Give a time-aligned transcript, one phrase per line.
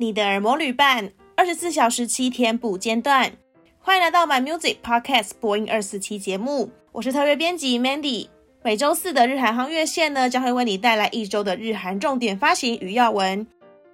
[0.00, 3.32] 你的耳膜旅伴，二十四小时七天不间断。
[3.80, 8.28] 欢迎来到 My Music Podcast 播音二四七节目，我是特约编辑 Mandy。
[8.62, 13.46] 每周四的日韩夯乐线呢，将会为你带来一周的日韩重点发行与要闻，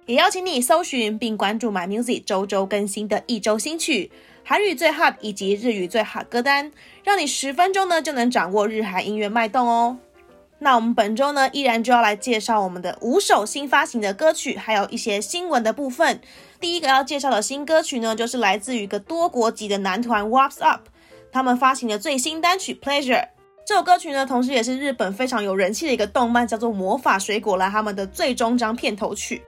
[0.05, 4.09] 也邀请你搜寻并关注 My Music 周周更新的一周新曲、
[4.45, 6.71] 韩语最 hot 以及日语最 hot 歌单，
[7.03, 9.97] 让你十分钟呢就能掌握日韩音乐脉动哦。
[10.59, 16.19] 那我们本周呢，依然就要来介绍我们的五首新发行的歌曲，还有一些新闻的部分。
[16.59, 20.87] 第一个要介绍的新歌曲呢，就是来自于一个多国籍的男团 Wasp Up，
[21.31, 23.27] 他们发行的最新单曲 Pleasure。
[23.67, 29.43] 这首歌曲呢，同时也是日本非常有人气的一个动漫，叫做《魔法水果篮》他们的最终章片头曲。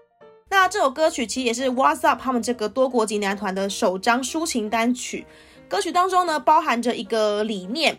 [0.49, 5.25] 那这首歌曲其实也是 Wasp Up 他们这个多国籍男团的首张抒情单曲。
[5.67, 7.97] 歌曲当中呢，包含着一个理念。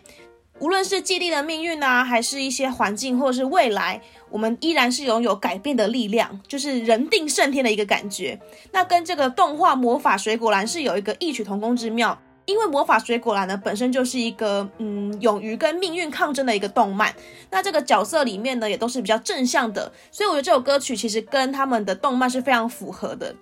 [0.61, 8.39] 无论是既定的命运啊，还是一些环境，或者是未来，我们依然是拥有改变的力量，就是人定胜天的一个感觉。
[8.71, 17.11] 那跟这个动画《魔法水果篮》是有一个异曲同工之妙，因为《魔法水果篮》呢本身就是一个嗯勇于跟命运抗争的一个动漫，
[17.49, 23.35] 那这个角色里面呢也都是比较正向的，所以我觉得这首歌曲其实跟他们的动漫是非常符合的。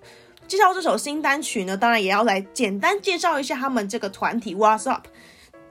[0.47, 5.05] 介绍这首新单曲呢，当然也要来简单介绍一下他们这个团体 What's Up。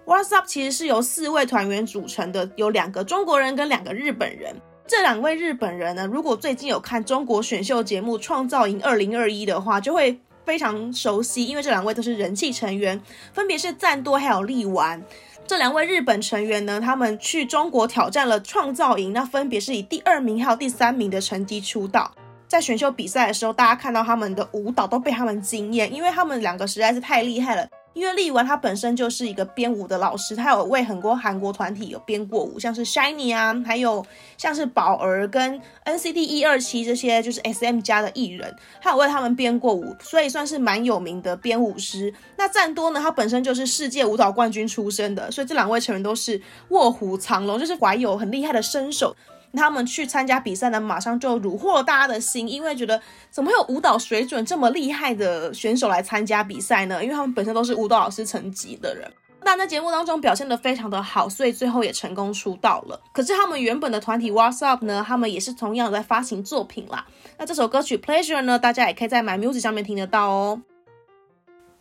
[0.09, 0.47] What's up？
[0.47, 4.57] 其实是由四位团员组成的，有两个中国人跟两个日本人。
[4.87, 12.99] 这两位日本人呢，如果最近有看中国选秀节目《创造营2021》的话，就会非常熟悉，因为这两位都是人气成员，
[13.35, 15.05] 分别是赞多还有力丸。
[15.47, 22.11] 这两位日本成员呢，他们去中国挑战了创造营，那分别是以第二名还有第三名的成绩出道。
[22.47, 27.69] 在选秀比赛的时候，大家看到他们的舞蹈都被他们惊艳，因为他们两个实在是太厉害了。
[27.99, 42.15] 因为力丸他本身就是一个编舞的老师，他有为很多韩国团体有编过舞，像是 SHINee 啊，还有像是宝儿跟 NCT 127这些就是 SM 家的艺人，他有为他们编过舞，所以算是蛮有名的编舞师。
[42.37, 49.17] 那赞多呢，他本身就是世界舞蹈冠军出身的，所以这两位成员都是卧虎藏龙，就是怀有很厉害的身手。
[49.55, 53.01] 他们去参加比赛呢，马上就虏获了大家的心，因为觉得
[53.31, 57.03] 怎么会有舞蹈水准这么厉害的选手来参加比赛呢？
[57.03, 59.11] 因为他们本身都是舞蹈老师层级的人，
[59.43, 63.01] 那在节目当中表现得非常的好，所以最后也成功出道了。
[63.13, 67.07] 可是他们原本的团体 What's Up 呢，他们也是同样在发行作品啦。
[67.39, 70.63] 那这首歌曲 Pleasure 呢，大家也可以在 My Music 上面听得到哦。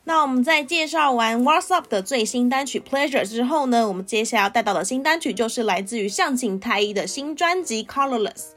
[0.07, 8.51] 那我们在介绍完 Wasp Up 的最新单曲 Pleasure 之后呢，我们接下来要带到的新单曲就是来自于向井太一的新专辑 Colorless。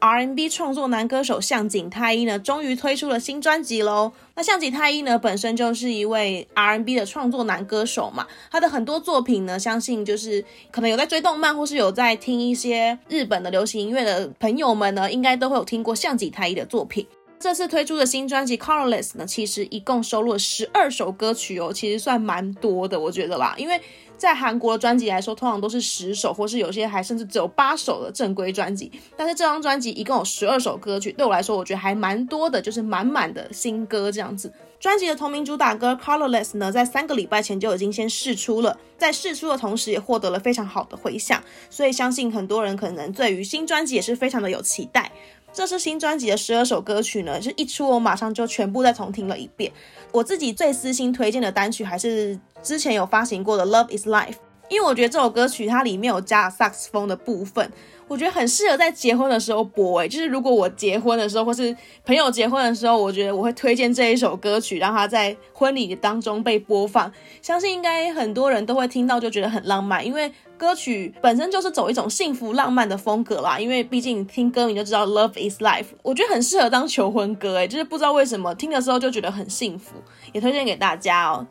[0.00, 4.10] R&B 创作男歌手向井太一呢，终于推出了新专辑喽。
[4.34, 17.06] 那向井太一呢，本身就是一位 R&B 的创作男歌手嘛，他的很多作品呢，相信就是可能有在追动漫或是有在听一些日本的流行音乐的朋友们呢，应该都会有听过向井太一的作品。
[17.38, 23.54] 这次推出的新专辑《Colorless》呢，其实一共收录了十二首歌曲哦，其实算蛮多的，我觉得啦。
[23.58, 23.80] 因为
[24.16, 28.90] 在韩国的专辑来说，通常都是十首，或是有些还甚至只有八首的正规专辑。
[29.16, 34.50] 但是这张专辑一共有十二首歌曲，对我来说，我觉得还蛮多的，就是满满的新歌这样子。
[34.80, 45.12] 专辑的同名主打歌《Colorless》呢，在三个礼拜前就已经先试出了，在试出的同时，也获得了非常好的回响，所以相信很多人可能对于新专辑也是非常的有期待。
[45.56, 49.72] 这是新专辑的十二首歌曲呢，就一出我马上就全部再重听了一遍。
[50.12, 54.32] 我自己最私心推荐的单曲还是之前有发行过的《Love Is Life》，
[54.68, 57.70] 因为我觉得这首歌曲它里面有加了萨克斯风的部分。
[58.08, 67.10] 我觉得很适合在结婚的时候播，诶，就是如果我结婚的时候，或是朋友结婚的时候，我觉得我会推荐这一首歌曲，让它在婚礼当中被播放。
[67.42, 73.58] 相信应该很多人都会听到，就觉得很浪漫，因为歌曲本身就是走一种幸福浪漫的风格啦。
[73.58, 79.96] 因为毕竟听歌名就知道 Love is Life，我觉得很适合当求婚歌，诶，就是不知道为什么听的时候就觉得很幸福，
[80.32, 81.44] 也推荐给大家哦。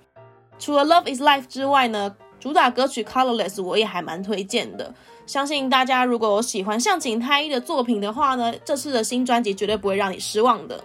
[0.57, 4.93] 除了 Love is Life 之外呢，主打歌曲 Colorless 我也还蛮推荐的。
[5.25, 10.83] 相信大家如果喜欢向井太一的作品的话呢，这次的新专辑绝对不会让你失望的。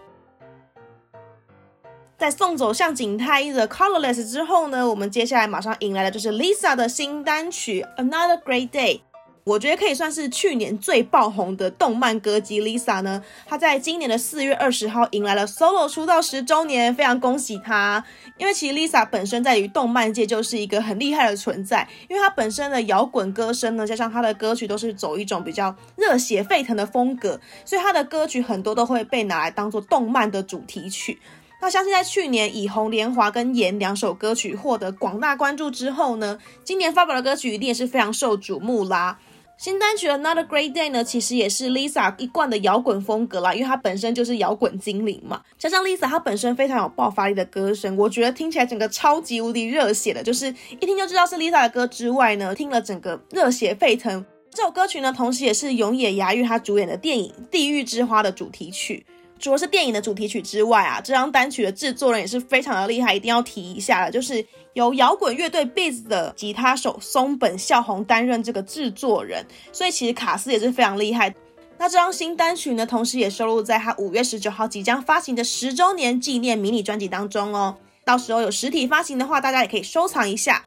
[2.16, 9.00] 在送走向井太一的 Colorless 之后呢，我们接下来马上迎来的就是 Lisa 的新单曲 Another Great Day。
[9.50, 18.04] 我觉得可以算是去年最爆红的动漫歌姬 Lisa 呢，她在今年的四月二十号迎来了 solo 出道十周年，非常恭喜她。
[18.38, 31.18] 因为其实 Lisa 本身在于动漫界就是一个很厉害的存在，因为她本身的摇滚歌声呢，加上她的歌曲都是走一种比较热血沸腾的风格，所以她的歌曲很多都会被拿来当做动漫的主题曲。
[31.62, 39.18] 那相信在去年以《红莲华》跟《炎》两首歌曲获得广大关注之后呢，今年发表的歌曲一定也是非常受瞩目啦。
[39.60, 45.42] 新单曲 Another Great Day 呢，其实也是 Lisa 一贯的摇滚风格啦，因为她本身就是摇滚精灵嘛。
[45.58, 54.24] 加上 Lisa 她本身非常有爆发力的歌声，我觉得听起来整个超级无敌热血的，就是一听就知道是 Lisa 的歌之外呢，听了整个热血沸腾。
[54.50, 59.04] 这首歌曲呢，同时也是永野芽郁她主演的电影《地狱之花》的主题曲。
[59.40, 64.44] 除了是电影的主题曲之外啊，这张单曲的制作人也是非常的厉害，一定要提一下的，就是
[64.74, 71.34] 由摇滚乐队 Biz 的吉他手松本孝宏担任这个制作人，所以其实卡斯也是非常厉害。
[71.78, 77.74] 那这张新单曲呢，同时也收录在他五月十九号即将发行的十周年纪念迷你专辑当中哦。
[78.04, 80.62] 到时候有实体发行的话，大家也可以收藏一下。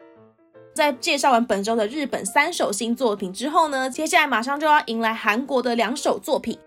[0.73, 6.57] 在介绍完本周的日本三首新作品之后呢，接下来马上就要迎来韩国的两首作品。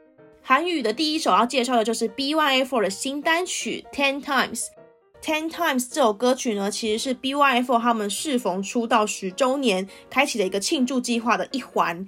[0.49, 4.61] 韩语的第一首要介绍的就是 B1A4 的新单曲《Ten Times》。
[5.21, 12.07] 《Ten Times》这首歌曲呢，其实是 B1A4 他们适逢出道十周年，开启了一个庆祝计划的一环。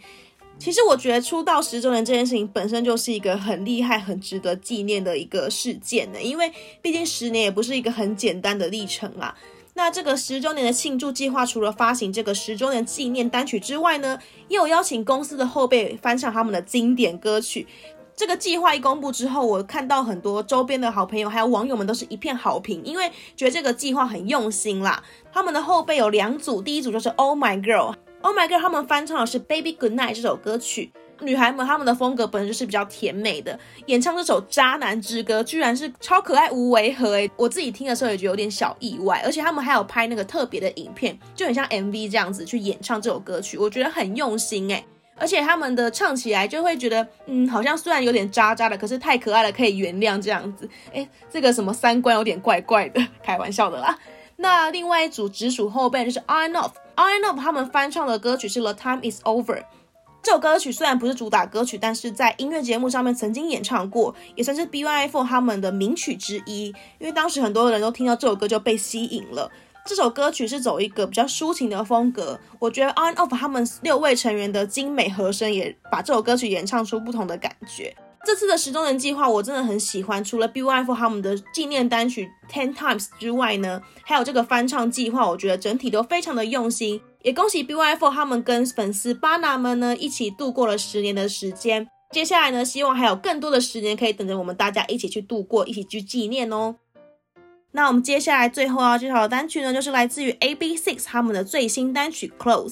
[0.56, 9.34] 其实我觉得出道十周年这件事情本身就是一个很厉害、很值得纪念的一个事件呢，因为毕竟十年也不是一个很简单的历程啊。
[9.74, 17.66] 那这个十周年的庆祝计划，除了发行这个十周年纪念单曲之外呢，也有邀请公司的后辈翻唱他们的经典歌曲。
[18.18, 25.00] 这个计划一公布之后，我看到很多周边的好朋友还有网友们都是一片好评，因为觉得这个计划很用心啦。
[25.32, 30.90] 他们的后辈有两组，第一组就是 Oh My Girl，Oh My Girl 他们翻唱的是 Baby Goodnight 这首歌曲。
[31.20, 33.56] 女孩们他们的风格本身就是比较甜美的，
[33.86, 44.84] 演唱这首渣男之歌居然是超可爱无违和诶，我自己听的时候也觉得有点小意外，而且他们还有拍那个特别的影片，就很像 MV 这样子去演唱这首歌曲，我觉得很用心诶。
[45.18, 50.68] 而且他们的唱起来就会觉得，嗯，好像虽然有点渣渣的，可是太可爱了，可以原谅这样子。
[50.92, 53.98] 诶，这个什么三观有点怪怪的，开玩笑的啦。
[54.36, 59.64] 那另外一组直属后辈就是 On and Off，On and Off 他们翻唱的歌曲是 The Time Is Over。
[60.22, 66.66] 这首歌曲虽然不是主打歌曲，但是在音乐节目上面曾经演唱过，也算是 B1A4 他们的名曲之一。
[66.98, 69.50] 因为当时很多人都听到这首歌就被吸引了。
[69.88, 77.96] 这首歌曲是走一个比较抒情的风格，我觉得 On Off 他们六位成员的精美和声也把这首歌曲演唱出不同的感觉。
[78.22, 87.00] 这次的十周年计划我真的很喜欢，除了 B Y F 他们的纪念单曲 Ten Times 之外呢，还有这个翻唱计划，我觉得整体都非常的用心。
[87.22, 91.88] 也恭喜 B Y F 他们跟粉丝巴拿们呢一起度过了十年的时间。
[92.10, 96.76] 接下来呢，希望还有更多的十年可以等着我们大家一起去度过，一起去纪念哦。
[97.72, 102.70] 那我们接下来最后要介绍的单曲呢，就是来自于 AB6IX 他们的最新单曲《Close》。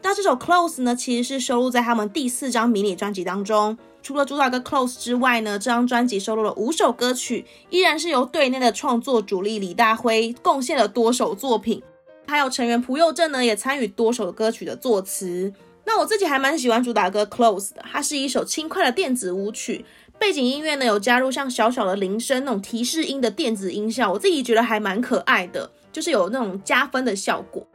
[0.00, 3.76] 那这首《Close》呢，其实是收录在他们第四张迷你专辑当中。
[4.00, 11.82] 除了主打歌《Close》之外呢，这张专辑收录了五首歌曲，依然是由队内的创作主力李大辉贡献了多首作品，
[12.28, 15.52] 还有成员朴佑正呢也参与多首歌曲的作词。
[15.84, 19.84] 那我自己还蛮喜欢主打歌《Close》的，它是一首轻快的电子舞曲。
[20.18, 27.66] 背景音乐呢，有加入像小小的铃声那种提示音的电子音效，我自己觉得还蛮可爱的，就是有那种加分的效果。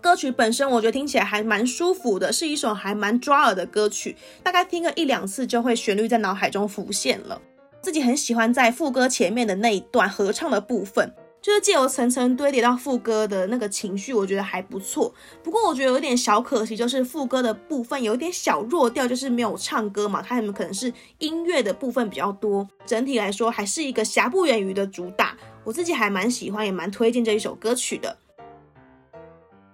[0.00, 7.40] 歌曲本身我觉得听起来还蛮舒服的，是一首还蛮抓耳的歌曲，大概听个一两次就会旋律在脑海中浮现了。
[7.80, 11.12] 自己很喜欢在副歌前面的那一段合唱的部分。
[11.42, 15.14] 就是借由层层堆叠到副歌的那个情绪，我觉得还不错。
[15.44, 22.66] 不过我觉得有点小可惜，就是副歌的部分有一点小弱调，就是没有唱歌嘛，他们可能是音乐的部分比较多。
[22.84, 25.36] 整体来说，还是一个瑕不掩瑜的主打。
[25.62, 28.16] 我自己还蛮喜欢，也蛮推荐这一首歌曲的。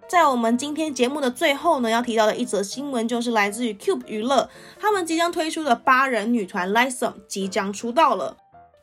[0.08, 8.36] 在我们今天节目的最后呢，要提到的一则新闻，就是来自于 Cube 娱乐，他们即将推出的八人女团 Lisa 即将出道了。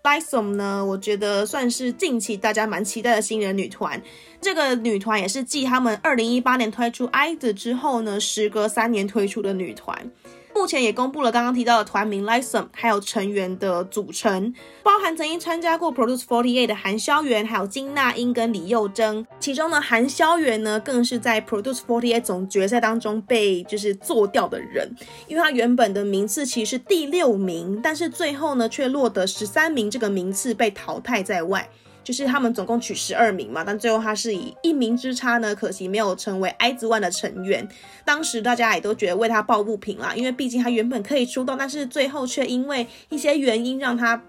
[0.10, 4.02] iSome 呢，我觉得算是近期大家蛮期待的新人女团。
[4.42, 10.10] 这个女团也是继他们二零一八年推出 IZ 之后呢，时隔三年推出的女团。
[10.54, 14.54] 目前也公布了刚刚提到的团名 Lightsome，还有成员的组成，
[14.84, 19.26] 包含曾经参加过 Produce 48的韩萧元，还有金娜英跟李幼贞。
[19.40, 24.94] 其中呢，韩萧元呢更是在 Produce 48总决赛当中被就是做掉的人，
[25.28, 31.70] 因为他原本的名次其实是第六名，但是最后呢却落得十三名，这个名次被淘汰在外。
[32.10, 37.70] 就是他们总共取十二名嘛，但最后他是以一名之差呢，可惜没有成为 IZ*ONE 的成员。
[38.04, 44.20] 当时大家也都觉得为他抱不平啦，因为毕竟他原本可以出道，但是最后却因为一些原因让他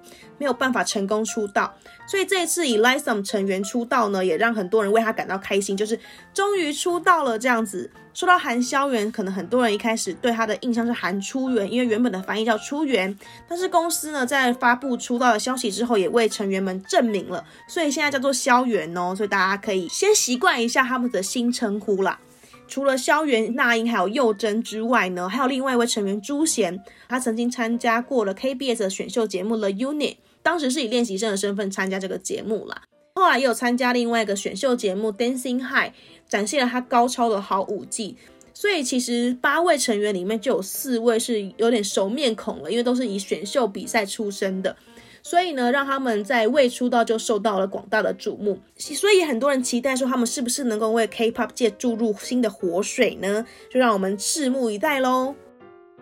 [0.40, 1.72] 没有办法成功出道。
[2.08, 5.96] 所以这一次以 LISUM 成员出道呢，也让很多人为他感到开心，就是
[6.34, 7.88] 终于出道了这样子。
[8.12, 13.16] 说到韩萧元，可能很多人一开始对他的印象是韩初元，因为原本的翻译叫初元。
[13.46, 19.14] 但是公司呢，在发布出道的消息之后，也为成员们证明了，所以现在叫做萧元哦。
[19.14, 22.18] 所以大家可以先习惯一下他们的新称呼啦。
[22.66, 32.82] 除了萧元、那英还有佑真之外呢，还有另外一位成员朱贤，他曾经参加过了 KBS 的选秀节目 The Unit，当时是以练习生的身份参加这个节目啦。
[33.14, 35.92] 后来也有参加另外一个选秀节目 Dancing High，
[36.28, 38.16] 展现了他高超的好舞技。
[38.54, 44.76] 所以其实八位成员里面就有四位是有点熟面孔了，因为都是以选秀比赛出身的。
[45.22, 53.44] 所以呢，让他们在未出道就受到了广大的瞩目，所以很多人期待说他们是不是能够为 K-pop 界注入新的活水呢？
[53.70, 55.34] 就让我们拭目以待喽。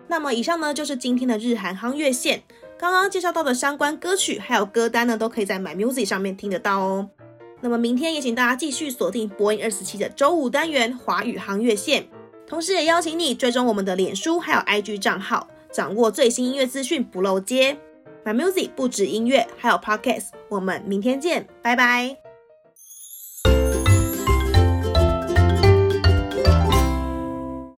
[0.07, 2.43] 那么以上呢就是今天的日韩夯乐线，
[2.79, 7.09] 刚刚介绍到的相关歌曲还有歌单呢，都可以在 My Music 上面听得到哦。
[7.59, 12.07] 那么明天也请大家继续锁定播音二十七的周五单元华语航越线，
[12.47, 17.77] 同时也邀请你追踪我们的脸书还有 IG 账号，掌握最新音乐资讯不漏接。
[18.23, 20.29] My Music 不止音乐，还有 Podcast。
[20.47, 22.28] 我们明天见，拜拜。